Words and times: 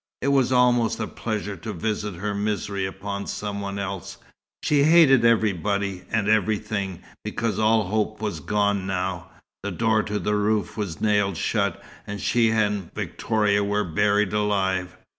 It 0.23 0.29
was 0.29 0.51
almost 0.51 0.99
a 0.99 1.05
pleasure 1.05 1.55
to 1.57 1.73
visit 1.73 2.15
her 2.15 2.33
misery 2.33 2.87
upon 2.87 3.27
some 3.27 3.61
one 3.61 3.77
else. 3.77 4.17
She 4.63 4.81
hated 4.83 5.23
everybody 5.23 6.05
and 6.09 6.27
everything, 6.27 7.03
because 7.23 7.59
all 7.59 7.83
hope 7.85 8.19
was 8.19 8.39
gone 8.39 8.87
now. 8.87 9.29
The 9.61 9.69
door 9.69 10.01
to 10.01 10.17
the 10.17 10.33
roof 10.33 10.75
was 10.75 11.01
nailed 11.01 11.37
shut; 11.37 11.83
and 12.07 12.19
she 12.19 12.49
and 12.49 12.91
Victoria 12.95 13.63
were 13.63 13.83
buried 13.83 14.33
alive. 14.33 14.97